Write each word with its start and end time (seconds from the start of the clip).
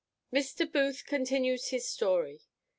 _Mr. 0.33 0.65
Booth 0.71 1.05
continues 1.05 1.67
his 1.67 1.87
story. 1.87 2.41